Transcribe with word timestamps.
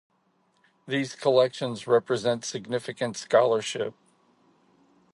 These 0.87 1.13
collections 1.13 1.85
represent 1.85 2.43
significant 2.43 3.17
scholarship. 3.17 3.93